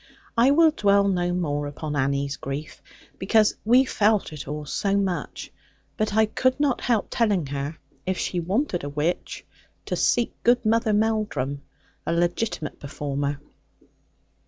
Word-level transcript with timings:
I 0.35 0.49
will 0.49 0.71
dwell 0.71 1.07
no 1.07 1.31
more 1.31 1.67
upon 1.67 1.95
Annie's 1.95 2.35
grief, 2.35 2.81
because 3.19 3.55
we 3.63 3.85
felt 3.85 4.33
it 4.33 4.47
all 4.47 4.65
so 4.65 4.97
much. 4.97 5.51
But 5.95 6.15
I 6.15 6.25
could 6.25 6.59
not 6.59 6.81
help 6.81 7.09
telling 7.11 7.45
her, 7.45 7.77
if 8.03 8.17
she 8.17 8.39
wanted 8.39 8.83
a 8.83 8.89
witch, 8.89 9.45
to 9.85 9.95
seek 9.95 10.33
good 10.41 10.65
Mother 10.65 10.91
Melldrum, 10.91 11.61
a 12.03 12.13
legitimate 12.13 12.79
performer. 12.79 13.39